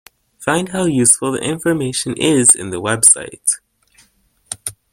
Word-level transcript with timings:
Find 0.39 0.69
how 0.69 0.85
useful 0.85 1.33
the 1.33 1.43
information 1.43 2.15
is 2.17 2.55
in 2.55 2.71
the 2.71 2.81
website. 2.81 3.59